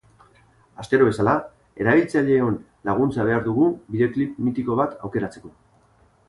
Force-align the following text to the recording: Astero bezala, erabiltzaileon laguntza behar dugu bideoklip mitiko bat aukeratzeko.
Astero 0.83 1.05
bezala, 1.09 1.35
erabiltzaileon 1.83 2.57
laguntza 2.91 3.27
behar 3.29 3.45
dugu 3.49 3.69
bideoklip 3.97 4.41
mitiko 4.49 4.79
bat 4.81 4.97
aukeratzeko. 5.11 5.55